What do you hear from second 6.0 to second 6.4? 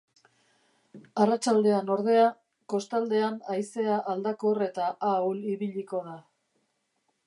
da.